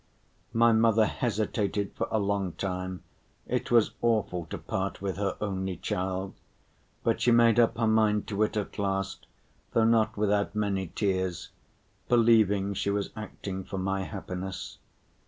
[0.51, 3.03] My mother hesitated for a long time,
[3.45, 6.33] it was awful to part with her only child,
[7.03, 9.27] but she made up her mind to it at last,
[9.73, 11.49] though not without many tears,
[12.09, 14.79] believing she was acting for my happiness.